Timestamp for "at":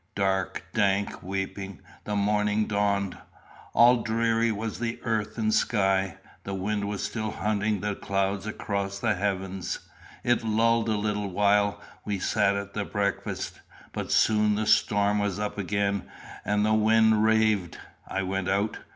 12.55-12.91